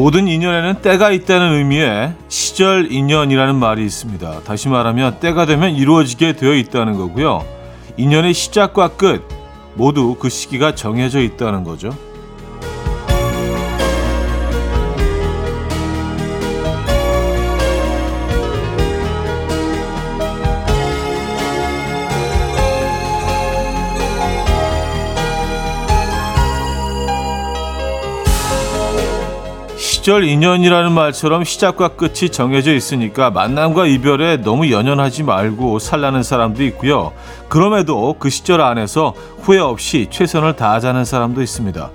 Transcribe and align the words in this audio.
모든 0.00 0.28
인연에는 0.28 0.80
때가 0.80 1.10
있다는 1.10 1.58
의미의 1.58 2.14
시절 2.30 2.90
인연이라는 2.90 3.54
말이 3.54 3.84
있습니다. 3.84 4.44
다시 4.44 4.70
말하면 4.70 5.20
때가 5.20 5.44
되면 5.44 5.76
이루어지게 5.76 6.36
되어 6.36 6.54
있다는 6.54 6.96
거고요. 6.96 7.44
인연의 7.98 8.32
시작과 8.32 8.96
끝 8.96 9.22
모두 9.74 10.16
그 10.18 10.30
시기가 10.30 10.74
정해져 10.74 11.20
있다는 11.20 11.64
거죠. 11.64 11.94
시절 30.00 30.24
인연이라는 30.24 30.92
말처럼 30.92 31.44
시작과 31.44 31.88
끝이 31.88 32.30
정해져 32.30 32.72
있으니까 32.72 33.30
만남과 33.30 33.84
이별에 33.84 34.38
너무 34.38 34.70
연연하지 34.70 35.24
말고 35.24 35.78
살라는 35.78 36.22
사람도 36.22 36.64
있고요. 36.64 37.12
그럼에도 37.50 38.16
그 38.18 38.30
시절 38.30 38.62
안에서 38.62 39.12
후회 39.42 39.58
없이 39.58 40.06
최선을 40.08 40.56
다하자는 40.56 41.04
사람도 41.04 41.42
있습니다. 41.42 41.90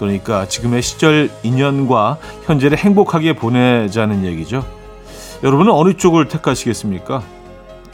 그러니까 0.00 0.48
지금의 0.48 0.82
시절 0.82 1.30
인연과 1.44 2.18
현재를 2.46 2.76
행복하게 2.76 3.34
보내자는 3.34 4.24
얘기죠. 4.24 4.66
여러분은 5.44 5.72
어느 5.72 5.94
쪽을 5.94 6.26
택하시겠습니까? 6.26 7.22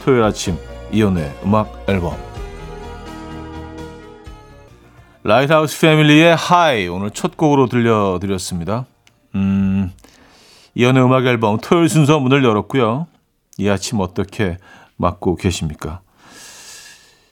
토요일 0.03 0.23
아침 0.23 0.57
이연의 0.91 1.31
음악 1.45 1.85
앨범 1.87 2.15
Lighthouse 5.21 5.79
Family의 5.81 6.35
High 6.35 6.87
오늘 6.87 7.11
첫 7.11 7.37
곡으로 7.37 7.67
들려드렸습니다. 7.67 8.87
음, 9.35 9.91
이현우의 10.73 11.03
음악 11.03 11.25
앨범 11.25 11.57
토요일 11.61 11.89
순서 11.89 12.19
문을 12.19 12.43
열었고요. 12.43 13.07
이 13.57 13.69
아침 13.69 13.99
어떻게 13.99 14.57
맞고 14.97 15.35
계십니까? 15.35 16.01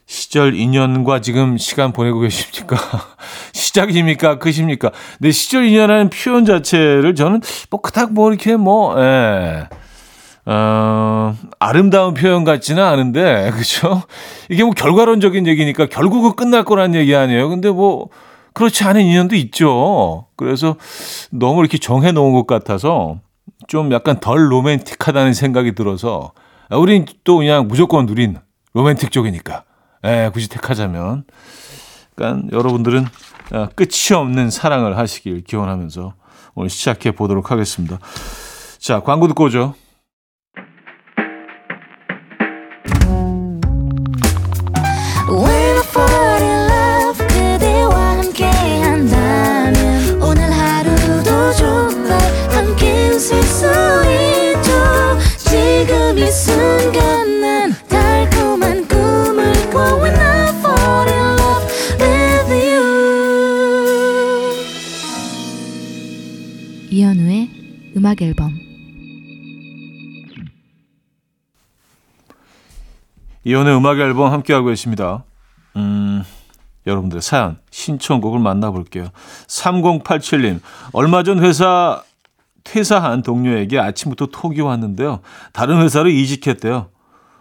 시절 0.05 0.53
인연과 0.53 1.21
지금 1.21 1.57
시간 1.57 1.91
보내고 1.91 2.19
계십니까? 2.19 2.77
시작입니까? 3.53 4.37
끝입니까? 4.37 4.91
근데 5.17 5.31
시절 5.31 5.65
인연이라는 5.65 6.09
표현 6.09 6.45
자체를 6.45 7.15
저는 7.15 7.41
뭐 7.69 7.81
그닥 7.81 8.13
뭐 8.13 8.29
이렇게 8.29 8.55
뭐, 8.55 8.99
예. 9.01 9.67
어, 10.45 11.35
아름다운 11.57 12.13
표현 12.13 12.43
같지는 12.43 12.83
않은데, 12.83 13.51
그죠? 13.55 14.03
이게 14.49 14.63
뭐 14.63 14.73
결과론적인 14.73 15.47
얘기니까 15.47 15.87
결국은 15.87 16.35
끝날 16.35 16.63
거란 16.63 16.95
얘기 16.95 17.15
아니에요. 17.15 17.49
근데 17.49 17.69
뭐, 17.69 18.09
그렇지 18.53 18.83
않은 18.83 19.01
인연도 19.01 19.35
있죠. 19.35 20.27
그래서 20.35 20.75
너무 21.31 21.61
이렇게 21.61 21.77
정해 21.77 22.11
놓은 22.11 22.33
것 22.33 22.47
같아서 22.47 23.19
좀 23.67 23.91
약간 23.91 24.19
덜 24.19 24.51
로맨틱하다는 24.51 25.33
생각이 25.33 25.73
들어서 25.73 26.33
우린 26.69 27.05
또 27.23 27.37
그냥 27.37 27.67
무조건 27.67 28.05
누린 28.05 28.37
로맨틱 28.73 29.11
쪽이니까. 29.11 29.63
예, 30.05 30.29
굳이 30.33 30.49
택하자면. 30.49 31.23
그러니까 32.15 32.47
여러분들은 32.55 33.05
어, 33.53 33.67
끝이 33.75 34.15
없는 34.15 34.49
사랑을 34.49 34.97
하시길 34.97 35.43
기원하면서 35.43 36.13
오늘 36.55 36.69
시작해 36.69 37.11
보도록 37.11 37.51
하겠습니다. 37.51 37.99
자, 38.79 39.01
광고 39.01 39.27
듣고 39.27 39.45
오죠. 39.45 39.75
음악 68.13 68.21
앨범 68.21 68.59
이혼의 73.43 73.75
음악 73.75 73.99
앨범 73.99 74.31
함께하고 74.31 74.67
계십니다. 74.67 75.23
음, 75.75 76.23
여러분들의 76.85 77.21
사연, 77.21 77.57
신청곡을 77.71 78.39
만나볼게요. 78.39 79.07
3087님, 79.47 80.61
얼마 80.93 81.23
전 81.23 81.43
회사 81.43 82.03
퇴사한 82.63 83.23
동료에게 83.23 83.79
아침부터 83.79 84.27
톡이 84.27 84.61
왔는데요. 84.61 85.19
다른 85.51 85.81
회사로 85.81 86.09
이직했대요. 86.09 86.89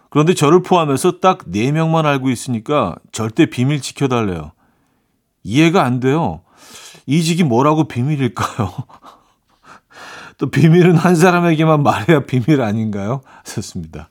그런데 0.09 0.33
저를 0.33 0.61
포함해서 0.61 1.19
딱 1.19 1.45
4명만 1.45 2.05
알고 2.05 2.29
있으니까 2.31 2.95
절대 3.11 3.45
비밀 3.45 3.79
지켜달래요. 3.79 4.51
이해가 5.43 5.83
안 5.83 5.99
돼요. 5.99 6.41
이직이 7.05 7.43
뭐라고 7.43 7.87
비밀일까요? 7.87 8.73
또 10.43 10.49
비밀은 10.51 10.97
한 10.97 11.15
사람에게만 11.15 11.83
말해야 11.83 12.25
비밀 12.25 12.61
아닌가요? 12.61 13.21
좋습니다. 13.45 14.09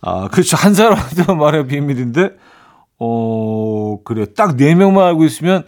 아, 0.00 0.28
그렇죠. 0.28 0.56
한 0.56 0.72
사람한테만 0.72 1.36
말해야 1.36 1.64
비밀인데, 1.64 2.30
어, 3.00 3.98
그래. 4.02 4.24
딱네 4.34 4.76
명만 4.76 5.08
알고 5.08 5.26
있으면 5.26 5.64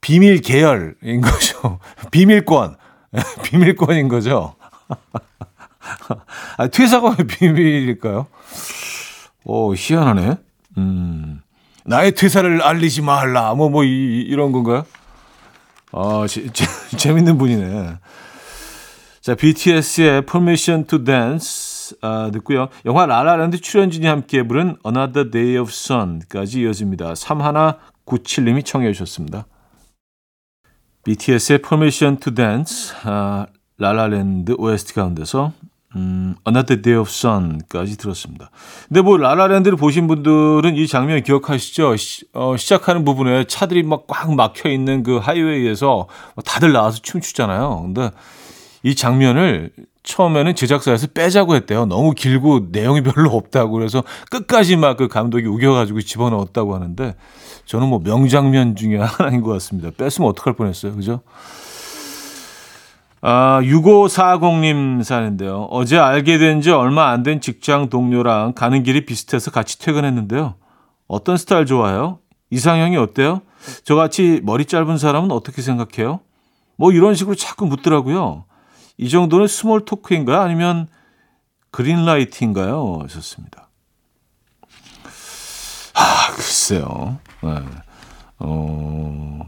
비밀 0.00 0.40
계열인 0.40 1.20
거죠. 1.20 1.78
비밀권. 2.10 2.74
비밀권인 3.44 4.08
거죠. 4.08 4.56
아, 6.58 6.66
퇴사가 6.66 7.14
왜 7.16 7.24
비밀일까요? 7.24 8.26
오, 9.44 9.72
희한하네. 9.72 10.34
음. 10.78 11.42
나의 11.84 12.16
퇴사를 12.16 12.60
알리지 12.60 13.02
말라. 13.02 13.54
뭐, 13.54 13.70
뭐, 13.70 13.84
이, 13.84 14.24
이런 14.28 14.50
건가요? 14.50 14.84
아, 15.96 16.26
제, 16.28 16.48
제, 16.52 16.66
재밌는 16.96 17.38
분이네. 17.38 17.98
자, 19.20 19.34
BTS의 19.34 20.26
Permission 20.26 20.86
to 20.86 21.02
Dance 21.02 21.96
아, 22.00 22.30
듣고요. 22.32 22.68
영화 22.84 23.06
라라랜드 23.06 23.60
출연진이 23.60 24.06
함께 24.06 24.42
부른 24.42 24.76
Another 24.84 25.30
Day 25.30 25.56
of 25.58 25.70
Sun까지 25.70 26.60
이어집니다. 26.62 27.14
3197님이 27.14 28.64
청해 28.64 28.92
주셨습니다. 28.92 29.46
BTS의 31.04 31.60
Permission 31.62 32.18
to 32.18 32.34
Dance, 32.34 32.94
아, 33.04 33.46
라라랜드 33.78 34.54
OST 34.58 34.94
가운데서 34.94 35.52
음, 35.96 36.34
Another 36.46 36.82
Day 36.82 37.00
of 37.00 37.08
Sun까지 37.10 37.96
들었습니다. 37.96 38.50
근데 38.88 39.00
뭐 39.00 39.16
라라랜드를 39.16 39.76
보신 39.76 40.06
분들은 40.08 40.74
이 40.76 40.86
장면 40.86 41.22
기억하시죠? 41.22 41.96
시, 41.96 42.24
어, 42.32 42.56
시작하는 42.56 43.04
부분에 43.04 43.44
차들이 43.44 43.82
막 43.82 44.06
꽉 44.06 44.34
막혀 44.34 44.68
있는 44.70 45.02
그 45.02 45.16
하이웨이에서 45.18 46.08
다들 46.44 46.72
나와서 46.72 46.98
춤추잖아요. 47.02 47.82
근데 47.82 48.10
이 48.82 48.94
장면을 48.94 49.70
처음에는 50.02 50.54
제작사에서 50.54 51.06
빼자고 51.14 51.54
했대요. 51.54 51.86
너무 51.86 52.12
길고 52.12 52.66
내용이 52.70 53.02
별로 53.02 53.30
없다고 53.30 53.72
그래서 53.72 54.04
끝까지 54.30 54.76
막 54.76 54.98
그 54.98 55.08
감독이 55.08 55.46
우겨가지고 55.46 56.02
집어넣었다고 56.02 56.74
하는데 56.74 57.14
저는 57.64 57.88
뭐 57.88 58.00
명장면 58.04 58.76
중에 58.76 58.98
하나인 59.00 59.40
것 59.40 59.50
같습니다. 59.52 59.90
뺐으면 59.96 60.28
어떡할 60.30 60.54
뻔했어요, 60.54 60.94
그죠? 60.94 61.22
아, 63.26 63.60
6540님 63.62 65.02
사는데요. 65.02 65.62
어제 65.70 65.96
알게 65.98 66.36
된 66.38 66.60
지 66.60 66.70
얼마 66.70 67.08
안 67.10 67.22
된 67.22 67.40
직장 67.40 67.88
동료랑 67.88 68.52
가는 68.52 68.82
길이 68.82 69.06
비슷해서 69.06 69.50
같이 69.50 69.78
퇴근했는데요. 69.78 70.56
어떤 71.08 71.36
스타일 71.38 71.64
좋아해요? 71.64 72.18
이상형이 72.50 72.96
어때요? 72.98 73.40
저같이 73.84 74.40
머리 74.44 74.66
짧은 74.66 74.98
사람은 74.98 75.30
어떻게 75.30 75.62
생각해요? 75.62 76.20
뭐 76.76 76.92
이런 76.92 77.14
식으로 77.14 77.34
자꾸 77.34 77.64
묻더라고요. 77.66 78.44
이 78.98 79.08
정도는 79.08 79.46
small 79.46 79.86
talk인가요? 79.86 80.40
아니면 80.40 80.86
green 81.70 82.08
light인가요? 82.08 82.98
하셨습니다. 83.04 83.68
아, 85.94 86.30
글쎄요. 86.34 87.18
네. 87.42 87.54
어, 88.38 89.40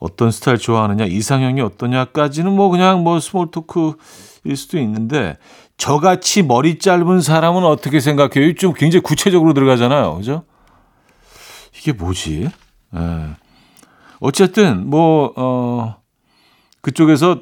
어떤 0.00 0.30
스타일 0.30 0.58
좋아하느냐, 0.58 1.04
이상형이 1.04 1.60
어떠냐까지는 1.60 2.50
뭐 2.52 2.70
그냥 2.70 3.04
뭐 3.04 3.20
small 3.20 3.50
talk일 3.50 4.56
수도 4.56 4.78
있는데 4.78 5.36
저같이 5.76 6.42
머리 6.42 6.78
짧은 6.78 7.20
사람은 7.20 7.64
어떻게 7.64 8.00
생각해요? 8.00 8.54
좀 8.54 8.72
굉장히 8.72 9.02
구체적으로 9.02 9.54
들어가잖아요. 9.54 10.16
그죠? 10.16 10.44
이게 11.78 11.92
뭐지? 11.92 12.50
예. 12.96 13.26
어쨌든 14.20 14.88
뭐 14.88 15.32
어, 15.36 15.96
그쪽에서 16.80 17.40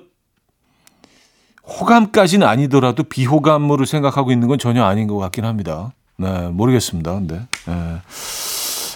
호감까지는 1.65 2.47
아니더라도 2.47 3.05
비호감으로 3.05 3.85
생각하고 3.85 4.33
있는 4.33 4.49
건 4.49 4.59
전혀 4.59 4.85
아닌 4.85 5.07
것 5.07 5.17
같긴 5.19 5.45
합니다. 5.45 5.93
네, 6.17 6.49
모르겠습니다. 6.49 7.15
근데 7.15 7.47
예. 7.69 8.01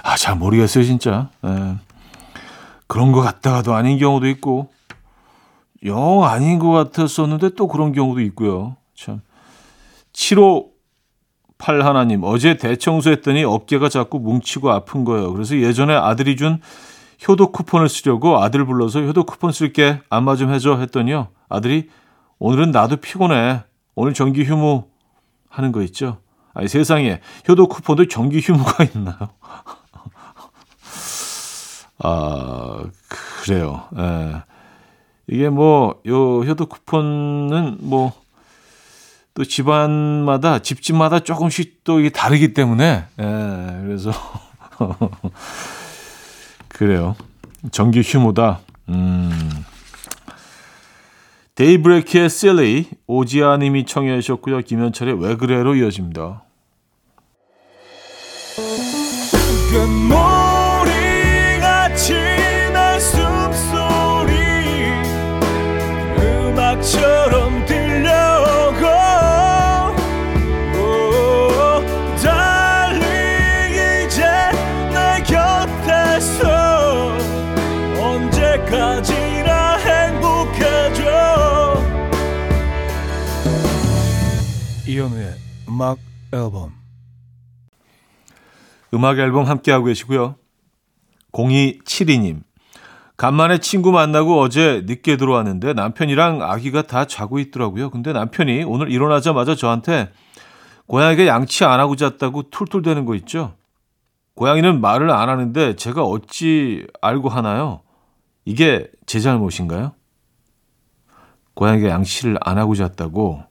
아, 0.05 0.17
잘 0.17 0.37
모르겠어요, 0.37 0.85
진짜. 0.85 1.31
예. 1.44 1.76
그런 2.93 3.11
것 3.11 3.23
같다가도 3.23 3.73
아닌 3.73 3.97
경우도 3.97 4.29
있고 4.29 4.69
영 5.87 6.25
아닌 6.25 6.59
것 6.59 6.73
같았었는데 6.73 7.55
또 7.55 7.67
그런 7.67 7.93
경우도 7.93 8.21
있고요. 8.21 8.77
참. 8.94 9.23
758 10.12 11.87
하나님, 11.87 12.23
어제 12.23 12.59
대청소했더니 12.59 13.44
어깨가 13.44 13.89
자꾸 13.89 14.19
뭉치고 14.19 14.71
아픈 14.71 15.06
거예요. 15.06 15.33
그래서 15.33 15.56
예전에 15.56 15.94
아들이 15.94 16.37
준 16.37 16.61
효도 17.27 17.50
쿠폰을 17.50 17.89
쓰려고 17.89 18.43
아들 18.43 18.67
불러서 18.67 19.00
효도 19.00 19.25
쿠폰 19.25 19.53
쓸게 19.53 20.03
안마 20.11 20.37
좀 20.37 20.53
해줘 20.53 20.77
했더니요. 20.77 21.29
아들이 21.49 21.88
오늘은 22.38 22.73
나도 22.73 22.97
피곤해. 22.97 23.62
오늘 23.95 24.12
정기 24.12 24.45
휴무 24.45 24.85
하는 25.49 25.73
거 25.73 25.81
있죠. 25.81 26.19
아니 26.53 26.69
세상에 26.69 27.21
효도 27.49 27.69
쿠폰도 27.69 28.09
정기 28.09 28.41
휴무가 28.41 28.85
있나요? 28.85 29.31
아 32.02 32.84
그래요. 33.44 33.84
예. 33.99 34.43
이게 35.28 35.49
뭐 35.49 36.02
요 36.06 36.40
효도 36.43 36.66
쿠폰은 36.66 37.78
뭐 37.81 38.22
또 39.34 39.44
집안마다 39.44 40.58
집집마다 40.58 41.20
조금씩 41.20 41.84
또 41.84 42.00
이게 42.00 42.10
다르기 42.10 42.52
때문에 42.52 43.04
예. 43.19 43.81
그래서 43.82 44.12
그래요. 46.69 47.16
정규 47.70 48.00
휴무다. 48.00 48.60
음. 48.88 49.64
데이브레이크의 51.54 52.25
Silly 52.26 52.87
오지아 53.06 53.56
님이 53.58 53.87
청해 53.87 54.20
주셨고요. 54.20 54.60
김현철의 54.60 55.20
왜 55.20 55.37
그래로 55.37 55.76
이어집니다. 55.76 56.43
음악 85.82 85.99
앨범 86.32 86.73
음악 88.94 89.19
앨범 89.19 89.46
함께하고 89.46 89.87
계시고요. 89.87 90.37
0272님. 91.32 92.43
간만에 93.17 93.58
친구 93.58 93.90
만나고 93.90 94.40
어제 94.40 94.82
늦게 94.87 95.17
들어왔는데 95.17 95.73
남편이랑 95.73 96.40
아기가 96.43 96.82
다 96.82 97.05
자고 97.06 97.40
있더라고요. 97.40 97.90
근데 97.90 98.12
남편이 98.12 98.62
오늘 98.62 98.93
일어나자마자 98.93 99.56
저한테 99.56 100.12
고양이가 100.87 101.26
양치 101.26 101.64
안 101.64 101.81
하고 101.81 101.96
잤다고 101.96 102.50
툴툴대는 102.50 103.05
거 103.05 103.17
있죠? 103.17 103.55
고양이는 104.37 104.81
말을 104.81 105.11
안 105.11 105.28
하는데 105.28 105.75
제가 105.75 106.05
어찌 106.05 106.87
알고 107.00 107.28
하나요? 107.28 107.81
이게 108.44 108.88
제 109.06 109.19
잘못인가요? 109.19 109.94
고양이가 111.55 111.88
양치를 111.88 112.38
안 112.40 112.58
하고 112.58 112.76
잤다고 112.76 113.43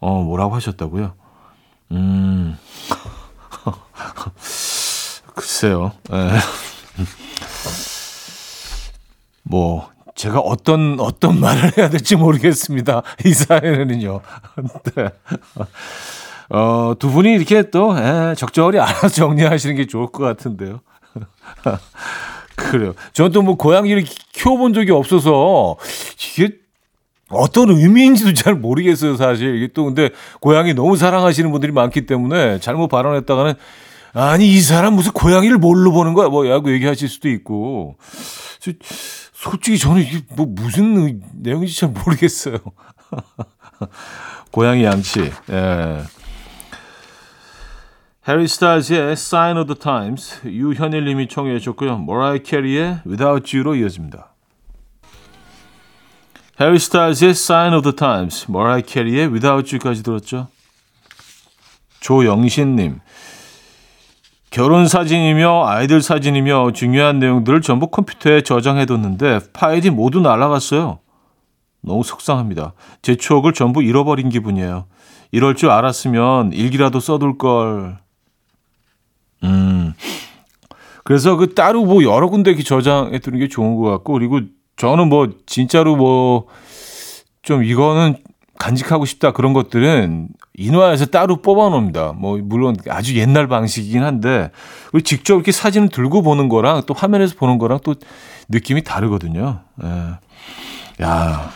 어 0.00 0.22
뭐라고 0.22 0.56
하셨다고요? 0.56 1.21
음 1.92 2.56
글쎄요. 5.34 5.92
에. 6.12 6.30
뭐 9.42 9.88
제가 10.14 10.40
어떤 10.40 11.00
어떤 11.00 11.40
말을 11.40 11.76
해야 11.76 11.88
될지 11.88 12.16
모르겠습니다. 12.16 13.02
이 13.24 13.32
사연은요. 13.32 14.20
네. 14.94 15.08
어, 16.50 16.94
두 16.98 17.10
분이 17.10 17.32
이렇게 17.34 17.70
또 17.70 17.96
에, 17.98 18.34
적절히 18.34 18.78
알아서 18.78 19.08
정리하시는 19.08 19.74
게 19.76 19.86
좋을 19.86 20.08
것 20.08 20.22
같은데요. 20.24 20.80
그래요. 22.56 22.94
저는 23.14 23.32
또 23.32 23.42
뭐 23.42 23.56
고양이를 23.56 24.04
키워본 24.32 24.74
적이 24.74 24.92
없어서 24.92 25.76
이게 26.36 26.50
어떤 27.32 27.70
의미인지도 27.70 28.34
잘 28.34 28.54
모르겠어요, 28.54 29.16
사실. 29.16 29.56
이게 29.56 29.68
또 29.72 29.84
근데 29.84 30.10
고양이 30.40 30.74
너무 30.74 30.96
사랑하시는 30.96 31.50
분들이 31.50 31.72
많기 31.72 32.06
때문에 32.06 32.58
잘못 32.60 32.88
발언했다가는 32.88 33.54
아니 34.14 34.48
이 34.52 34.60
사람 34.60 34.94
무슨 34.94 35.12
고양이를 35.12 35.58
뭘로 35.58 35.92
보는 35.92 36.14
거야? 36.14 36.28
뭐 36.28 36.48
야구 36.48 36.72
얘기하실 36.72 37.08
수도 37.08 37.28
있고. 37.28 37.96
솔직히 39.32 39.78
저는 39.78 40.02
이게 40.02 40.20
뭐 40.36 40.46
무슨 40.46 41.20
내용인지 41.34 41.76
잘 41.76 41.88
모르겠어요. 41.88 42.58
고양이 44.52 44.84
양치. 44.84 45.32
예. 45.50 46.02
해리 48.28 48.46
스타일즈의 48.46 49.12
Sign 49.12 49.56
of 49.56 49.66
the 49.66 49.78
Times 49.80 50.42
유현일 50.44 51.04
님이 51.06 51.26
청해 51.26 51.58
주셨고요. 51.58 51.98
모라이 51.98 52.44
캐리의 52.44 53.00
Without 53.04 53.56
You로 53.56 53.74
이어집니다. 53.74 54.31
해리 56.60 56.78
스타일즈의 56.78 57.30
Sign 57.30 57.72
of 57.72 57.82
the 57.82 57.96
Times, 57.96 58.50
모라이 58.50 58.82
캐리의 58.82 59.28
Without 59.28 59.74
You까지 59.74 60.02
들었죠. 60.02 60.48
조영신 62.00 62.76
님. 62.76 63.00
결혼 64.50 64.86
사진이며 64.86 65.66
아이들 65.66 66.02
사진이며 66.02 66.72
중요한 66.72 67.18
내용들을 67.18 67.62
전부 67.62 67.88
컴퓨터에 67.88 68.42
저장해뒀는데 68.42 69.40
파일이 69.54 69.88
모두 69.88 70.20
날아갔어요. 70.20 70.98
너무 71.80 72.04
속상합니다. 72.04 72.74
제 73.00 73.16
추억을 73.16 73.54
전부 73.54 73.82
잃어버린 73.82 74.28
기분이에요. 74.28 74.86
이럴 75.30 75.56
줄 75.56 75.70
알았으면 75.70 76.52
일기라도 76.52 77.00
써둘 77.00 77.38
걸. 77.38 77.98
음. 79.42 79.94
그래서 81.02 81.36
그 81.36 81.54
따로 81.54 81.86
뭐 81.86 82.04
여러 82.04 82.28
군데 82.28 82.54
저장해두는 82.54 83.38
게 83.38 83.48
좋은 83.48 83.76
것 83.76 83.90
같고 83.90 84.12
그리고 84.12 84.40
저는 84.82 85.08
뭐 85.08 85.28
진짜로 85.46 85.96
뭐 85.96 86.46
좀 87.42 87.64
이거는 87.64 88.16
간직하고 88.58 89.04
싶다 89.04 89.32
그런 89.32 89.52
것들은 89.52 90.28
인화해서 90.54 91.06
따로 91.06 91.42
뽑아 91.42 91.70
놓습니다. 91.70 92.12
뭐 92.12 92.38
물론 92.40 92.76
아주 92.88 93.16
옛날 93.18 93.48
방식이긴 93.48 94.04
한데 94.04 94.50
직접 95.04 95.34
이렇게 95.34 95.50
사진을 95.50 95.88
들고 95.88 96.22
보는 96.22 96.48
거랑 96.48 96.82
또 96.86 96.94
화면에서 96.94 97.34
보는 97.36 97.58
거랑 97.58 97.80
또 97.82 97.96
느낌이 98.48 98.84
다르거든요. 98.84 99.60
예. 99.82 101.04
야. 101.04 101.50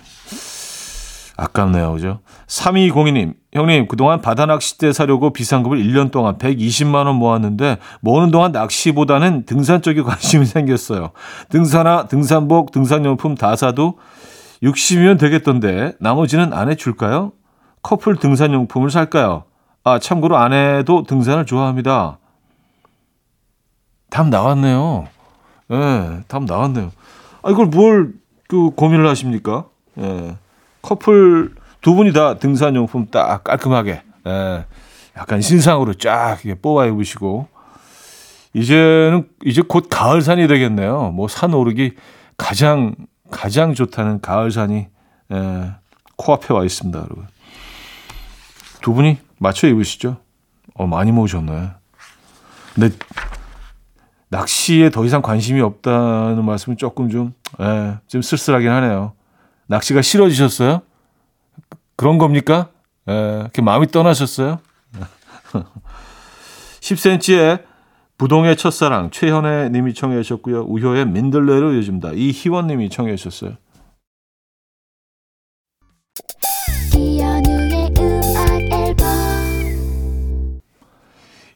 아깝네요. 1.36 1.92
그죠? 1.92 2.20
3202님, 2.46 3.34
형님, 3.52 3.88
그동안 3.88 4.20
바다 4.22 4.46
낚싯대 4.46 4.92
사려고 4.92 5.32
비상금을 5.32 5.78
1년 5.78 6.10
동안 6.10 6.38
120만원 6.38 7.14
모았는데, 7.14 7.78
모으는 8.00 8.30
동안 8.30 8.52
낚시보다는 8.52 9.44
등산 9.44 9.82
쪽에 9.82 10.00
관심이 10.02 10.46
생겼어요. 10.46 11.10
등산화, 11.50 12.06
등산복, 12.08 12.70
등산용품 12.70 13.34
다 13.34 13.54
사도 13.56 13.98
60이면 14.62 15.18
되겠던데 15.18 15.92
나머지는 16.00 16.54
아내 16.54 16.74
줄까요? 16.74 17.32
커플 17.82 18.16
등산용품을 18.16 18.90
살까요? 18.90 19.44
아 19.84 19.98
참고로 19.98 20.36
아내도 20.38 21.02
등산을 21.02 21.44
좋아합니다. 21.44 22.18
답 24.08 24.28
나왔네요. 24.28 25.06
예, 25.70 25.76
네, 25.76 26.20
답 26.26 26.44
나왔네요. 26.44 26.90
아 27.42 27.50
이걸 27.50 27.66
뭘 27.66 28.14
그 28.48 28.70
고민을 28.70 29.06
하십니까? 29.08 29.64
예, 29.98 30.36
커플 30.86 31.52
두 31.80 31.94
분이 31.94 32.12
다 32.12 32.38
등산용품 32.38 33.08
딱 33.10 33.42
깔끔하게, 33.42 34.02
예, 34.26 34.64
약간 35.16 35.40
신상으로 35.40 35.94
쫙 35.94 36.38
뽑아 36.62 36.86
입으시고 36.86 37.48
이제는 38.54 39.28
이제 39.44 39.62
곧 39.66 39.88
가을산이 39.90 40.46
되겠네요. 40.46 41.10
뭐 41.10 41.26
산 41.26 41.52
오르기 41.54 41.96
가장 42.36 42.94
가장 43.32 43.74
좋다는 43.74 44.20
가을산이 44.20 44.86
에, 45.32 45.70
코앞에 46.16 46.54
와 46.54 46.64
있습니다, 46.64 46.96
여러분. 47.00 47.26
두 48.80 48.94
분이 48.94 49.18
맞춰 49.38 49.66
입으시죠? 49.66 50.18
어, 50.74 50.86
많이 50.86 51.10
모으셨네. 51.10 51.70
근데 52.74 52.96
낚시에 54.28 54.90
더 54.90 55.04
이상 55.04 55.20
관심이 55.22 55.60
없다는 55.60 56.44
말씀은 56.44 56.76
조금 56.76 57.10
좀, 57.10 57.32
에, 57.60 57.96
좀 58.06 58.22
쓸쓸하긴 58.22 58.70
하네요. 58.70 59.15
낚시가 59.66 60.02
싫어지셨어요? 60.02 60.82
그런 61.96 62.18
겁니까? 62.18 62.68
에, 63.08 63.12
이렇게 63.40 63.62
마음이 63.62 63.88
떠나셨어요? 63.88 64.60
10cm의 66.80 67.64
부동의 68.18 68.56
첫사랑 68.56 69.10
최현애 69.10 69.70
님이 69.70 69.92
청해 69.92 70.22
주셨고요. 70.22 70.62
우효의 70.62 71.06
민들레로 71.06 71.74
요즘다. 71.76 72.12
이희원 72.14 72.66
님이 72.68 72.88
청해 72.88 73.16
주셨어요. 73.16 73.56
이연우의 76.96 77.92
음악 77.98 78.62
앨범 78.72 79.06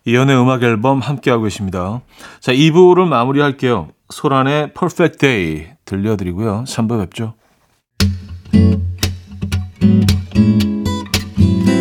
이연의 0.05 0.41
음악 0.41 0.63
앨범 0.63 1.01
함께하고 1.01 1.45
계십니다. 1.45 2.03
자, 2.41 2.53
2부를 2.53 3.07
마무리할게요. 3.07 3.89
소란의 4.11 4.75
Perfect 4.75 5.19
Day 5.19 5.73
들려드리고요. 5.85 6.65
3부 6.67 7.01
뵙죠. 7.01 7.35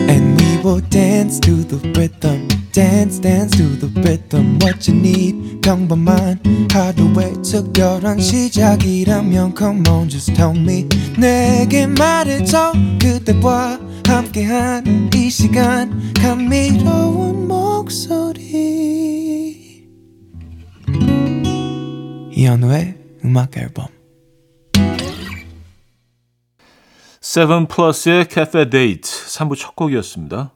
And 0.08 0.40
we 0.40 0.58
will 0.64 0.82
dance 0.90 1.40
to 1.42 1.64
the 1.64 1.78
rhythm. 1.96 2.48
Dance, 2.72 3.20
dance 3.20 3.58
to 3.58 3.76
the 3.80 3.90
rhythm. 4.02 4.60
What 4.62 4.88
you 4.88 4.98
need, 4.98 5.62
평범한 5.62 6.40
하루의 6.72 7.42
특별한 7.44 8.20
시작이라면 8.20 9.56
Come 9.58 9.88
on, 9.90 10.10
just 10.10 10.34
tell 10.34 10.56
me. 10.56 10.88
내게 11.18 11.88
말해줘. 11.88 12.74
그대와 13.02 13.80
함께한 14.08 15.10
이 15.16 15.30
시간. 15.30 16.14
감미로운 16.14 17.48
목소리. 17.48 18.50
이현우의 22.32 22.96
음악 23.26 23.58
앨범. 23.58 23.99
세븐 27.32 27.68
플러스의 27.68 28.28
카페 28.28 28.72
데이트 28.72 29.08
3부 29.08 29.56
첫 29.56 29.76
곡이었습니다. 29.76 30.52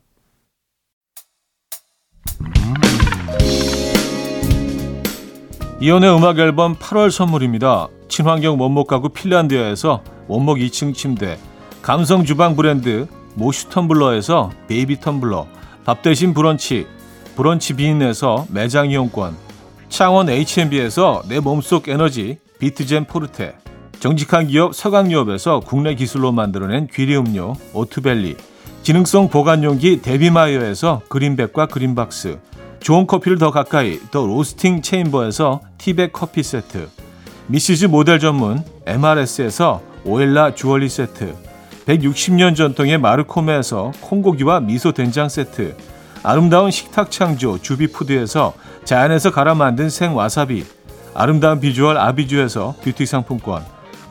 이현우의 5.80 6.18
음악 6.18 6.40
앨범 6.40 6.76
8월 6.78 7.12
선물입니다. 7.12 7.90
친환경 8.08 8.60
원목 8.60 8.88
가구 8.88 9.10
핀란드아에서 9.10 10.04
원목 10.28 10.58
2층 10.58 10.96
침대, 10.96 11.38
감성 11.84 12.26
주방 12.26 12.56
브랜드 12.56 13.06
모슈 13.36 13.70
텀블러에서 13.70 14.50
베이비 14.68 14.96
텀블러, 14.96 15.46
밥 15.86 16.02
대신 16.02 16.34
브런치, 16.34 16.88
브런치 17.36 17.76
빈에서 17.76 18.48
매장 18.50 18.90
이용권, 18.90 19.38
창원 19.90 20.28
H&B에서 20.28 21.22
내 21.30 21.40
몸속 21.40 21.88
에너지 21.88 22.40
비트젠 22.58 23.06
포르테, 23.06 23.62
정직한 24.04 24.48
기업 24.48 24.76
서강유업에서 24.76 25.62
국내 25.62 25.96
기술로 25.96 26.34
만들어낸 26.34 26.90
귀리 26.94 27.16
음료 27.16 27.56
오투벨리, 27.72 28.36
기능성 28.82 29.30
보관용기 29.30 30.02
데비마이어에서 30.02 31.04
그린백과 31.08 31.68
그린박스, 31.68 32.38
좋은 32.82 33.08
커피를 33.08 33.38
더 33.38 33.50
가까이 33.50 34.02
더 34.12 34.26
로스팅 34.26 34.82
체인버에서 34.82 35.62
티백 35.78 36.12
커피 36.12 36.44
세트, 36.44 36.90
미시즈 37.48 37.86
모델 37.86 38.20
전문 38.20 38.62
MRS에서 38.86 39.82
오엘라 40.04 40.54
주얼리 40.54 40.90
세트, 40.90 41.34
160년 41.86 42.58
전통의 42.58 42.98
마르코메에서 42.98 43.94
콩고기와 44.02 44.60
미소 44.60 44.92
된장 44.92 45.30
세트, 45.30 45.78
아름다운 46.24 46.72
식탁 46.72 47.10
창조 47.10 47.58
주비푸드에서 47.58 48.54
자연에서 48.84 49.32
갈아 49.32 49.56
만든 49.56 49.90
생와사비, 49.90 50.66
아름다운 51.14 51.62
비주얼 51.62 51.98
아비주에서 51.98 52.76
뷰티 52.84 53.06
상품권, 53.06 53.64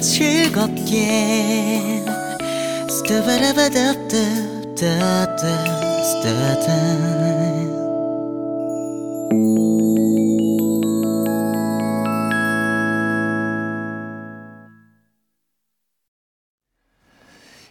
즐겁게 0.00 2.04
스타바라바답답답답답 2.88 5.38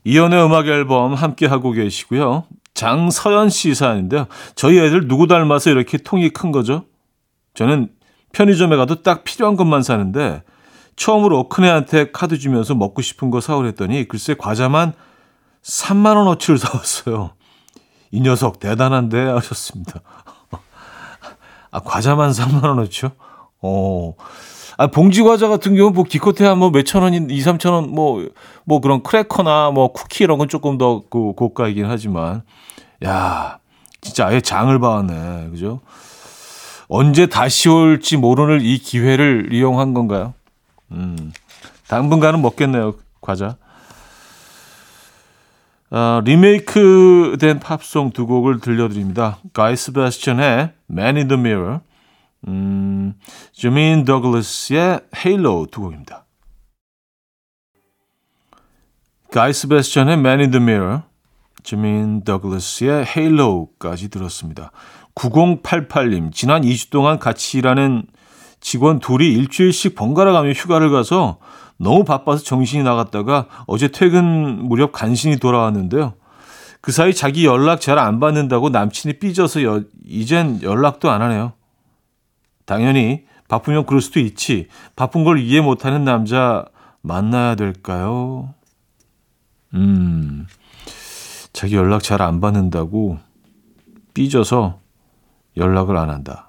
이연의 0.03 0.45
음악 0.45 0.67
앨범 0.67 1.13
함께 1.13 1.45
하고 1.45 1.71
계시고요. 1.71 2.45
장서연 2.73 3.49
씨 3.49 3.75
사연인데요. 3.75 4.27
저희 4.55 4.79
애들 4.79 5.09
누구 5.09 5.27
닮아서 5.27 5.69
이렇게 5.69 5.97
통이 5.97 6.29
큰 6.29 6.53
거죠? 6.53 6.85
저는 7.55 7.89
편의점에 8.31 8.77
가도 8.77 9.03
딱 9.03 9.25
필요한 9.25 9.57
것만 9.57 9.83
사는데 9.83 10.43
처음으로 10.97 11.47
큰애한테 11.47 12.11
카드 12.11 12.37
주면서 12.37 12.75
먹고 12.75 13.01
싶은 13.01 13.29
거 13.29 13.39
사오랬더니 13.39 14.07
글쎄 14.09 14.35
과자만 14.37 14.93
3만 15.63 16.17
원어치를 16.17 16.57
사왔어요. 16.57 17.31
이 18.11 18.19
녀석 18.21 18.59
대단한데 18.59 19.17
하셨습니다. 19.29 20.01
아 21.71 21.79
과자만 21.79 22.31
3만 22.31 22.63
원어치요? 22.65 23.11
어. 23.61 24.13
아, 24.79 24.87
봉지 24.87 25.23
과자 25.23 25.47
같은 25.47 25.75
경우 25.75 25.89
뭐 25.91 26.03
기껏해야 26.03 26.53
뭐 26.53 26.69
몇천 26.69 27.01
원인 27.01 27.29
2, 27.31 27.39
3천 27.39 27.71
원 27.71 27.89
뭐 27.91 28.29
뭐 28.63 28.79
그런 28.79 29.01
크래커나 29.01 29.71
뭐 29.71 29.91
쿠키 29.91 30.23
이런 30.23 30.37
건 30.37 30.49
조금 30.49 30.77
더 30.77 31.03
그 31.09 31.33
고가이긴 31.33 31.85
하지만 31.85 32.43
야, 33.05 33.59
진짜 34.01 34.27
아예 34.27 34.39
장을 34.41 34.77
봐왔네. 34.79 35.49
그죠? 35.51 35.79
언제 36.89 37.25
다시 37.27 37.69
올지 37.69 38.17
모르는 38.17 38.61
이 38.61 38.77
기회를 38.77 39.49
이용한 39.51 39.93
건가요? 39.93 40.33
음. 40.91 41.31
당분간은 41.87 42.41
먹겠네요. 42.41 42.95
과자. 43.21 43.57
아, 45.89 46.21
리메이크 46.25 47.37
된 47.39 47.59
팝송 47.59 48.11
두 48.11 48.27
곡을 48.27 48.59
들려드립니다. 48.59 49.39
가이 49.53 49.75
스베스천의 49.75 50.73
Man 50.89 51.15
in 51.15 51.27
the 51.27 51.39
Mirror 51.39 51.79
음, 52.47 53.15
주민 53.51 54.05
더글라스의 54.05 55.01
헤일로 55.15 55.67
두 55.71 55.81
곡입니다. 55.81 56.25
가이 59.31 59.53
스베스천의 59.53 60.15
Man 60.15 60.39
in 60.39 60.51
the 60.51 60.63
Mirror, 60.63 61.01
주민 61.63 62.23
더글라스의 62.23 63.05
헤일로까지 63.05 64.09
들었습니다. 64.09 64.71
9088님, 65.15 66.31
지난 66.31 66.61
2주 66.61 66.91
동안 66.91 67.19
같이 67.19 67.57
일하는 67.57 68.05
직원 68.59 68.99
둘이 68.99 69.31
일주일씩 69.33 69.95
번갈아 69.95 70.31
가며 70.31 70.51
휴가를 70.51 70.89
가서 70.89 71.37
너무 71.77 72.03
바빠서 72.03 72.43
정신이 72.43 72.83
나갔다가 72.83 73.47
어제 73.67 73.87
퇴근 73.89 74.65
무렵 74.67 74.91
간신히 74.91 75.37
돌아왔는데요. 75.37 76.13
그 76.81 76.91
사이 76.91 77.13
자기 77.13 77.45
연락 77.45 77.81
잘 77.81 77.97
안 77.99 78.19
받는다고 78.19 78.69
남친이 78.69 79.19
삐져서 79.19 79.63
여, 79.63 79.83
이젠 80.05 80.61
연락도 80.61 81.09
안 81.11 81.21
하네요. 81.21 81.53
당연히 82.65 83.25
바쁘면 83.47 83.85
그럴 83.85 84.01
수도 84.01 84.19
있지. 84.19 84.67
바쁜 84.95 85.23
걸 85.23 85.39
이해 85.39 85.61
못하는 85.61 86.03
남자 86.03 86.65
만나야 87.01 87.55
될까요? 87.55 88.53
음, 89.73 90.47
자기 91.53 91.75
연락 91.75 92.03
잘 92.03 92.21
안 92.21 92.41
받는다고 92.41 93.19
삐져서 94.13 94.79
연락을 95.57 95.95
안 95.97 96.09
한다. 96.09 96.46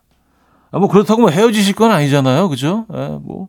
아, 0.70 0.78
뭐 0.78 0.88
그렇다고 0.88 1.22
뭐 1.22 1.30
헤어지실 1.30 1.74
건 1.74 1.90
아니잖아요. 1.90 2.48
그죠? 2.48 2.86
예, 2.92 3.18
뭐. 3.22 3.48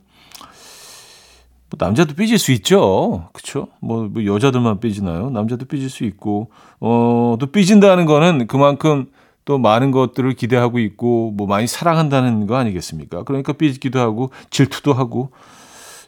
뭐 1.72 1.78
남자도 1.78 2.16
삐질 2.16 2.40
수 2.40 2.52
있죠. 2.52 3.30
그쵸? 3.32 3.68
뭐, 3.80 4.04
뭐 4.06 4.26
여자들만 4.26 4.80
삐지나요? 4.80 5.30
남자도 5.30 5.66
삐질 5.66 5.90
수 5.90 6.04
있고, 6.04 6.50
어, 6.80 7.38
또 7.40 7.46
삐진다는 7.48 8.06
거는 8.06 8.48
그만큼 8.48 9.08
또 9.46 9.60
많은 9.60 9.92
것들을 9.92 10.34
기대하고 10.34 10.80
있고, 10.80 11.32
뭐 11.36 11.46
많이 11.46 11.68
사랑한다는 11.68 12.48
거 12.48 12.56
아니겠습니까? 12.56 13.24
그러니까 13.24 13.54
삐지기도 13.54 14.00
하고, 14.00 14.32
질투도 14.50 14.94
하고, 14.94 15.32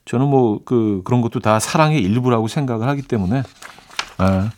저는 0.06 0.28
뭐, 0.28 0.62
그, 0.66 1.02
그런 1.04 1.22
것도 1.22 1.40
다 1.40 1.60
사랑의 1.60 2.02
일부라고 2.02 2.48
생각을 2.48 2.88
하기 2.88 3.04
때문에, 3.04 3.44
아, 4.18 4.52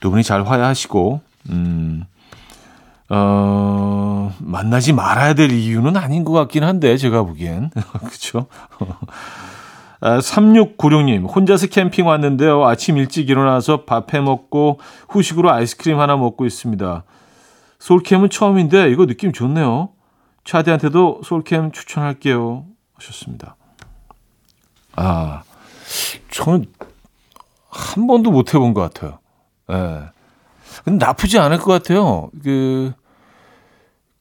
두 0.00 0.10
분이 0.10 0.24
잘 0.24 0.44
화해하시고, 0.44 1.20
음, 1.50 2.04
어, 3.14 4.34
만나지 4.38 4.92
말아야 4.92 5.34
될 5.34 5.52
이유는 5.52 5.96
아닌 5.96 6.24
것 6.24 6.32
같긴 6.32 6.64
한데, 6.64 6.96
제가 6.96 7.22
보기엔. 7.22 7.70
그쵸? 8.10 8.46
아, 10.00 10.18
3696님, 10.18 11.32
혼자서 11.34 11.68
캠핑 11.68 12.06
왔는데요. 12.06 12.64
아침 12.66 12.98
일찍 12.98 13.30
일어나서 13.30 13.84
밥해 13.84 14.20
먹고 14.20 14.80
후식으로 15.08 15.50
아이스크림 15.52 15.98
하나 15.98 16.16
먹고 16.16 16.44
있습니다. 16.44 17.04
솔캠은 17.78 18.30
처음인데 18.30 18.90
이거 18.90 19.06
느낌 19.06 19.32
좋네요. 19.32 19.90
차디한테도 20.44 21.22
솔캠 21.24 21.72
추천할게요. 21.72 22.66
하셨습니다. 22.94 23.56
아, 24.96 25.42
저는 26.30 26.66
한 27.70 28.06
번도 28.06 28.30
못 28.30 28.54
해본 28.54 28.74
것 28.74 28.80
같아요. 28.80 29.18
예. 29.70 30.10
근데 30.84 31.04
나쁘지 31.04 31.38
않을 31.38 31.58
것 31.58 31.72
같아요. 31.72 32.30
그, 32.42 32.92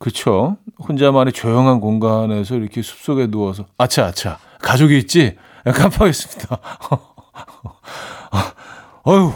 그쵸. 0.03 0.57
혼자만의 0.85 1.31
조용한 1.31 1.79
공간에서 1.79 2.55
이렇게 2.55 2.81
숲속에 2.81 3.27
누워서, 3.27 3.67
아차, 3.77 4.07
아차. 4.07 4.37
가족이 4.59 4.97
있지? 4.97 5.37
깜빡했습니다. 5.63 6.57
어휴, 9.03 9.31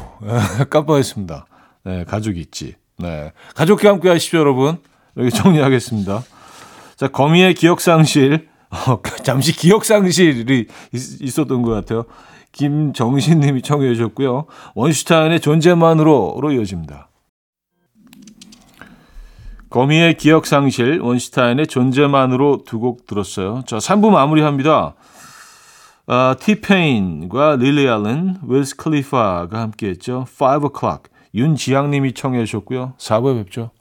깜빡했습니다. 0.70 1.46
네, 1.86 2.04
가족이 2.04 2.42
있지. 2.42 2.76
네. 2.98 3.32
가족과 3.56 3.88
함께 3.88 4.10
하십시오, 4.10 4.40
여러분. 4.40 4.80
여기 5.16 5.30
정리하겠습니다. 5.30 6.22
자, 6.98 7.08
거미의 7.08 7.54
기억 7.54 7.80
상실. 7.80 8.50
어, 8.70 9.00
잠시 9.24 9.54
기억 9.54 9.86
상실이 9.86 10.68
있, 10.92 11.22
있었던 11.22 11.62
것 11.62 11.72
같아요. 11.72 12.04
김정신 12.52 13.40
님이 13.40 13.62
청해 13.62 13.94
주셨고요. 13.94 14.48
원슈타인의 14.76 15.40
존재만으로로 15.40 16.52
이어집니다. 16.52 17.08
거미의 19.70 20.16
기억상실, 20.18 21.00
원슈타인의 21.02 21.68
존재만으로 21.68 22.64
두 22.66 22.80
곡 22.80 23.06
들었어요. 23.06 23.64
자, 23.68 23.78
3부 23.78 24.10
마무리합니다. 24.12 24.96
아, 26.08 26.36
티페인과 26.40 27.58
릴리 27.58 27.90
알렌, 27.90 28.38
윌스 28.48 28.76
클리파가 28.78 29.60
함께했죠. 29.60 30.26
5 30.40 30.70
o'clock. 30.70 31.04
윤지양 31.36 31.92
님이 31.92 32.14
청해 32.14 32.46
주셨고요. 32.46 32.94
4부에 32.98 33.44
뵙죠. 33.44 33.72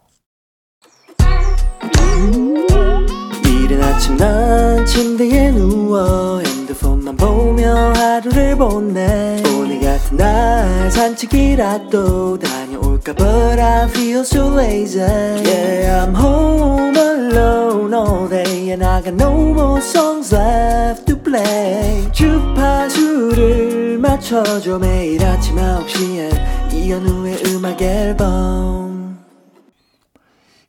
이른 3.44 3.82
아침 3.82 4.16
난 4.16 4.84
침대에 4.84 5.52
누워 5.52 6.40
핸드폰만 6.40 7.16
보며 7.16 7.92
하루를 7.94 8.56
보내 8.56 9.42
오늘 9.56 9.80
같은 9.80 10.16
날 10.16 10.90
산책이라도 10.90 12.38
다 12.38 12.65
녀올까 12.96 13.14
But 13.14 13.60
I 13.60 13.88
feel 13.88 14.20
so 14.20 14.48
lazy 14.54 15.00
Yeah 15.00 16.04
I'm 16.04 16.14
home 16.14 16.96
alone 16.96 17.94
all 17.94 18.28
day 18.28 18.70
And 18.70 18.84
I 18.84 19.02
got 19.02 19.14
no 19.14 19.32
more 19.52 19.80
songs 19.80 20.34
left 20.34 21.06
to 21.06 21.16
play 21.22 22.10
주파수를 22.12 23.98
맞춰줘 23.98 24.78
매일 24.78 25.24
아침 25.24 25.56
9시에 25.56 26.72
이현우의 26.72 27.42
음악 27.46 27.80
앨범 27.82 29.18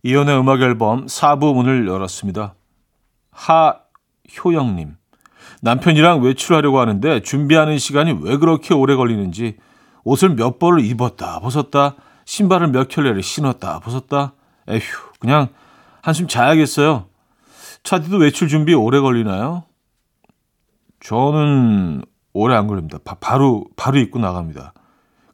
이연의 0.04 0.40
음악 0.40 0.62
앨범 0.62 1.06
4부 1.06 1.54
문을 1.54 1.88
열었습니다. 1.88 2.56
하효영님. 3.32 4.96
남편이랑 5.62 6.22
외출하려고 6.22 6.80
하는데 6.80 7.22
준비하는 7.22 7.78
시간이 7.78 8.20
왜 8.22 8.38
그렇게 8.38 8.74
오래 8.74 8.96
걸리는지 8.96 9.58
옷을 10.04 10.36
몇 10.36 10.60
벌을 10.60 10.86
입었다 10.86 11.40
벗었다 11.40 11.96
신발을 12.28 12.68
몇 12.68 12.90
켤레를 12.90 13.24
신었다 13.24 13.80
벗었다 13.80 14.34
에휴 14.68 14.82
그냥 15.20 15.48
한숨 16.02 16.28
자야겠어요. 16.28 17.06
차디도 17.84 18.18
외출 18.18 18.50
준비 18.50 18.74
오래 18.74 19.00
걸리나요? 19.00 19.64
저는 21.00 22.04
오래 22.34 22.56
안 22.56 22.68
걸립니다. 22.68 23.00
바, 23.04 23.16
바로 23.16 23.66
바로 23.78 23.98
입고 23.98 24.20
나갑니다. 24.20 24.74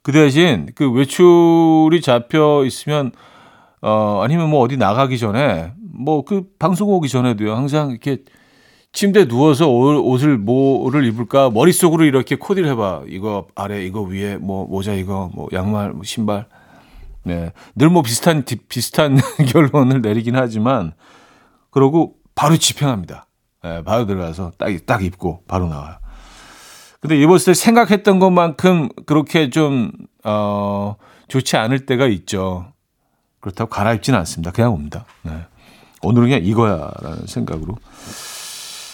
그 0.03 0.11
대신 0.11 0.69
그 0.75 0.91
외출이 0.91 1.99
잡혀 2.01 2.63
있으면 2.65 3.11
어, 3.81 4.21
아니면 4.23 4.49
뭐 4.49 4.61
어디 4.61 4.77
나가기 4.77 5.17
전에, 5.17 5.73
뭐 5.81 6.23
그 6.23 6.47
방송 6.59 6.89
오기 6.89 7.09
전에도요, 7.09 7.55
항상 7.55 7.89
이렇게 7.89 8.19
침대에 8.93 9.25
누워서 9.25 9.67
옷, 9.69 10.23
을 10.23 10.37
뭐를 10.37 11.05
입을까 11.05 11.49
머릿속으로 11.49 12.05
이렇게 12.05 12.35
코디를 12.35 12.69
해봐. 12.69 13.03
이거 13.07 13.47
아래, 13.55 13.83
이거 13.83 14.01
위에, 14.01 14.37
뭐 14.37 14.67
모자 14.67 14.93
이거, 14.93 15.31
뭐 15.33 15.49
양말, 15.51 15.91
뭐 15.93 16.03
신발. 16.03 16.45
네. 17.23 17.51
늘 17.75 17.89
뭐 17.89 18.01
비슷한, 18.01 18.43
비슷한 18.67 19.17
결론을 19.49 20.01
내리긴 20.01 20.35
하지만, 20.35 20.93
그러고 21.71 22.15
바로 22.35 22.57
집행합니다. 22.57 23.27
네, 23.63 23.83
바로 23.83 24.05
들어가서 24.05 24.51
딱, 24.57 24.69
딱 24.85 25.03
입고 25.03 25.43
바로 25.47 25.67
나와요. 25.69 25.97
근데 26.99 27.19
입었을 27.21 27.51
때 27.51 27.53
생각했던 27.53 28.19
것만큼 28.19 28.89
그렇게 29.05 29.49
좀, 29.49 29.91
어, 30.23 30.95
좋지 31.27 31.57
않을 31.57 31.85
때가 31.85 32.07
있죠. 32.07 32.71
그렇다고 33.39 33.69
갈아입지는 33.69 34.17
않습니다. 34.19 34.51
그냥 34.51 34.73
옵니다. 34.73 35.05
네. 35.23 35.31
오늘은 36.01 36.27
그냥 36.29 36.43
이거야 36.43 36.91
라는 37.01 37.25
생각으로. 37.27 37.77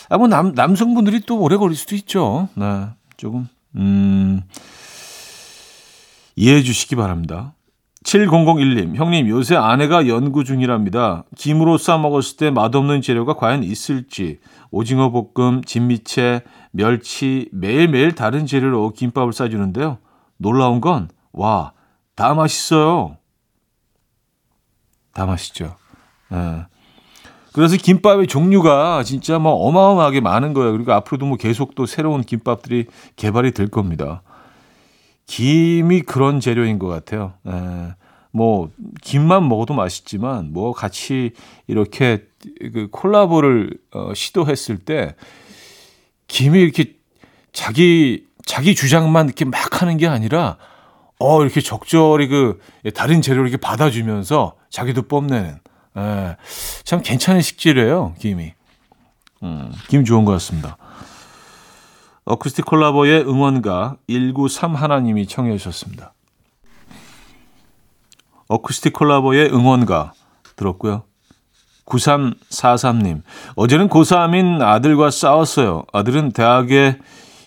아, 0.09 0.17
뭐, 0.17 0.27
남, 0.27 0.53
남성분들이 0.53 1.21
또 1.27 1.39
오래 1.39 1.55
걸릴 1.57 1.75
수도 1.75 1.95
있죠. 1.95 2.49
네. 2.55 2.87
조금, 3.17 3.47
음, 3.75 4.41
이해해 6.35 6.63
주시기 6.63 6.95
바랍니다. 6.95 7.53
7001님, 8.03 8.95
형님, 8.95 9.27
요새 9.27 9.55
아내가 9.55 10.07
연구 10.07 10.43
중이랍니다. 10.43 11.25
김으로 11.35 11.77
싸 11.77 11.97
먹었을 11.97 12.37
때 12.37 12.49
맛없는 12.49 13.01
재료가 13.01 13.33
과연 13.33 13.63
있을지, 13.63 14.39
오징어 14.71 15.11
볶음, 15.11 15.63
진미채, 15.63 16.43
멸치, 16.71 17.49
매일매일 17.51 18.13
다른 18.13 18.45
재료로 18.45 18.93
김밥을 18.93 19.33
싸주는데요. 19.33 19.97
놀라운 20.37 20.79
건, 20.79 21.09
와, 21.33 21.73
다 22.15 22.33
맛있어요. 22.33 23.17
다 25.13 25.25
맛있죠. 25.25 25.75
예. 26.31 26.65
그래서 27.51 27.75
김밥의 27.75 28.27
종류가 28.27 29.03
진짜 29.03 29.39
뭐 29.39 29.53
어마어마하게 29.67 30.21
많은 30.21 30.53
거예요. 30.53 30.71
그리고 30.71 30.93
앞으로도 30.93 31.25
뭐 31.25 31.37
계속 31.37 31.75
또 31.75 31.85
새로운 31.85 32.21
김밥들이 32.21 32.85
개발이 33.15 33.51
될 33.51 33.67
겁니다. 33.67 34.21
김이 35.29 36.01
그런 36.01 36.39
재료인 36.39 36.79
것 36.79 36.87
같아요. 36.87 37.33
예. 37.47 37.93
뭐 38.31 38.71
김만 39.03 39.47
먹어도 39.47 39.75
맛있지만 39.75 40.51
뭐 40.51 40.71
같이 40.71 41.33
이렇게 41.67 42.25
그 42.73 42.87
콜라보를 42.91 43.77
어, 43.91 44.11
시도했을 44.15 44.79
때 44.79 45.15
김이 46.27 46.59
이렇게 46.59 46.95
자기 47.53 48.25
자기 48.43 48.73
주장만 48.73 49.27
이렇게 49.27 49.45
막 49.45 49.83
하는 49.83 49.97
게 49.97 50.07
아니라 50.07 50.57
어 51.19 51.43
이렇게 51.43 51.61
적절히 51.61 52.27
그 52.27 52.59
다른 52.95 53.21
재료를 53.21 53.49
이렇게 53.49 53.61
받아주면서 53.61 54.55
자기도 54.71 55.03
뽐내는 55.03 55.59
예, 55.97 56.37
참 56.83 57.01
괜찮은 57.03 57.41
식재료예요 57.41 58.15
김이 58.17 58.53
음, 59.43 59.71
김 59.89 60.03
좋은 60.05 60.25
것 60.25 60.31
같습니다. 60.33 60.77
어쿠스틱 62.29 62.65
콜라보의 62.65 63.21
응원가 63.27 63.97
193 64.07 64.75
하나님이 64.75 65.25
청해 65.25 65.57
주셨습니다. 65.57 66.13
어쿠스틱 68.47 68.93
콜라보의 68.93 69.51
응원가 69.51 70.13
들었고요. 70.55 71.05
9343님, 71.85 73.23
어제는 73.55 73.89
고3인 73.89 74.61
아들과 74.61 75.09
싸웠어요. 75.09 75.85
아들은 75.91 76.31
대학에 76.31 76.99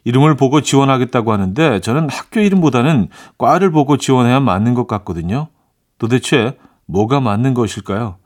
이름을 0.02 0.34
보고 0.34 0.60
지원하겠다고 0.60 1.32
하는데 1.32 1.78
저는 1.78 2.10
학교 2.10 2.40
이름보다는 2.40 3.08
과를 3.38 3.70
보고 3.70 3.96
지원해야 3.96 4.40
맞는 4.40 4.74
것 4.74 4.88
같거든요. 4.88 5.46
도대체 5.98 6.58
뭐가 6.86 7.20
맞는 7.20 7.54
것일까요? 7.54 8.16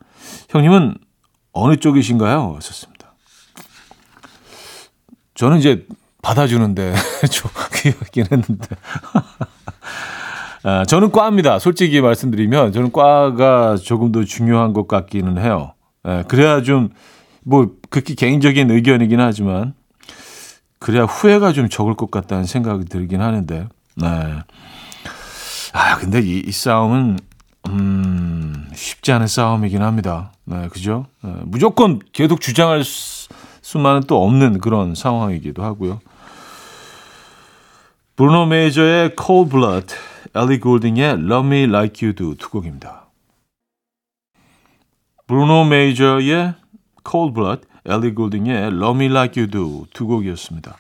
형님은 0.49 0.97
어느 1.53 1.77
쪽이신가요? 1.77 2.55
하셨습니다. 2.57 3.15
저는 5.35 5.59
이제 5.59 5.87
받아주는데 6.27 6.95
좋긴 7.31 8.27
했는데 8.31 8.69
아, 10.63 10.85
저는 10.85 11.13
과입니다. 11.13 11.59
솔직히 11.59 12.01
말씀드리면 12.01 12.73
저는 12.73 12.91
과가 12.93 13.77
조금 13.77 14.11
더 14.11 14.25
중요한 14.25 14.73
것 14.73 14.89
같기는 14.89 15.39
해요. 15.39 15.75
예, 16.07 16.25
그래야 16.27 16.63
좀 16.63 16.91
뭐 17.49 17.69
극히 17.91 18.17
개인적인 18.17 18.73
의견이긴 18.73 19.21
하지만 19.21 19.75
그래야 20.81 21.05
후회가 21.05 21.53
좀 21.53 21.69
적을 21.69 21.95
것 21.95 22.11
같다는 22.11 22.45
생각이 22.45 22.87
들긴 22.87 23.21
하는데. 23.23 23.69
네. 23.95 24.09
아 25.73 25.97
근데 25.97 26.21
이, 26.21 26.43
이 26.45 26.51
싸움은 26.51 27.19
음, 27.69 28.69
쉽지 28.75 29.13
않은 29.13 29.29
싸움이긴 29.29 29.83
합니다. 29.83 30.33
네, 30.45 30.69
그죠? 30.69 31.07
네, 31.23 31.33
무조건 31.45 32.01
계속 32.13 32.41
주장할 32.41 32.83
수, 32.83 33.29
수만은 33.63 34.03
또 34.09 34.25
없는 34.25 34.59
그런 34.59 34.97
상황이기도 34.97 35.63
하고요. 35.63 36.01
브루노 38.17 38.47
메이저의 38.47 39.11
Cold 39.23 39.51
Blood, 39.51 39.95
엘리 40.35 40.59
골딩의 40.61 41.05
Love 41.19 41.47
Me 41.47 41.65
Like 41.65 42.03
You 42.03 42.15
Do 42.15 42.35
두 42.35 42.49
곡입니다. 42.49 43.09
브루노 45.27 45.67
메이저의 45.67 46.55
Cold 47.07 47.35
Blood, 47.35 47.69
엘리 47.85 48.15
골딩의 48.15 48.69
Love 48.69 48.95
Me 48.95 49.11
Like 49.15 49.39
You 49.39 49.51
Do 49.51 49.85
두 49.93 50.07
곡이었습니다. 50.07 50.79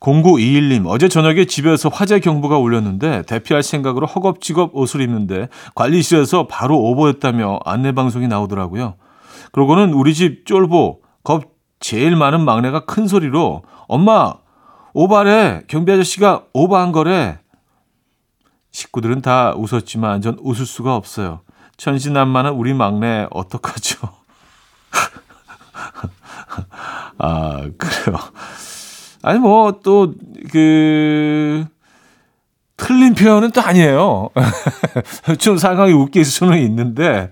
0921님, 0.00 0.86
어제 0.88 1.06
저녁에 1.06 1.44
집에서 1.44 1.90
화재 1.90 2.18
경보가 2.18 2.58
울렸는데 2.58 3.22
대피할 3.28 3.62
생각으로 3.62 4.06
허겁지겁 4.08 4.74
옷을 4.74 5.02
입는데 5.02 5.48
관리실에서 5.76 6.48
바로 6.48 6.76
오버했다며 6.76 7.60
안내방송이 7.64 8.26
나오더라고요. 8.26 8.96
그러고는 9.52 9.92
우리 9.92 10.12
집 10.12 10.44
쫄보, 10.44 11.02
겁 11.22 11.54
제일 11.78 12.16
많은 12.16 12.44
막내가 12.44 12.84
큰 12.84 13.06
소리로 13.06 13.62
엄마, 13.86 14.34
오바래. 14.98 15.60
경비 15.68 15.92
아저씨가 15.92 16.46
오바한 16.54 16.90
거래. 16.90 17.38
식구들은 18.70 19.20
다 19.20 19.52
웃었지만 19.54 20.22
전 20.22 20.38
웃을 20.40 20.64
수가 20.64 20.96
없어요. 20.96 21.42
천진난만한 21.76 22.54
우리 22.54 22.72
막내 22.72 23.26
어떡하죠? 23.30 23.98
아, 27.18 27.68
그래요. 27.76 28.18
아니 29.20 29.38
뭐 29.38 29.82
또 29.82 30.14
그 30.50 31.66
틀린 32.78 33.14
표현은 33.14 33.50
또 33.50 33.60
아니에요. 33.60 34.30
좀 35.38 35.58
상황이 35.58 35.92
웃길 35.92 36.24
수는 36.24 36.56
있는데 36.62 37.30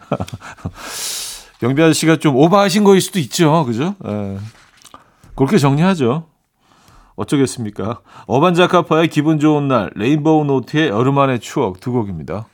경비 1.60 1.82
아저씨가 1.82 2.16
좀 2.16 2.36
오버하신 2.36 2.84
거일 2.84 3.02
수도 3.02 3.18
있죠, 3.18 3.66
그죠? 3.66 3.94
예. 4.06 4.38
그렇게 5.34 5.58
정리하죠. 5.58 6.24
어쩌겠습니까? 7.18 8.00
어반자카파의 8.26 9.08
기분 9.08 9.40
좋은 9.40 9.66
날, 9.68 9.90
레인보우 9.96 10.44
노트의 10.44 10.88
여름 10.88 11.18
안의 11.18 11.40
추억 11.40 11.80
두 11.80 11.92
곡입니다. 11.92 12.46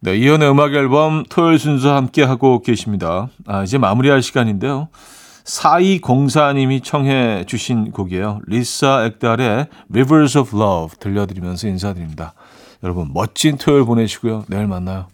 네, 0.00 0.16
이연의 0.16 0.48
음악 0.48 0.72
앨범 0.74 1.24
토요일 1.28 1.58
순서 1.58 1.96
함께 1.96 2.22
하고 2.22 2.62
계십니다. 2.62 3.28
아, 3.44 3.64
이제 3.64 3.76
마무리할 3.76 4.22
시간인데요. 4.22 4.88
4204님이 5.44 6.82
청해 6.82 7.44
주신 7.46 7.90
곡이에요. 7.90 8.40
리사 8.46 9.04
액달의 9.06 9.66
Rivers 9.90 10.38
of 10.38 10.56
Love 10.56 10.98
들려드리면서 11.00 11.66
인사드립니다. 11.66 12.34
여러분 12.84 13.10
멋진 13.12 13.56
토요일 13.56 13.84
보내시고요. 13.84 14.44
내일 14.48 14.68
만나요. 14.68 15.08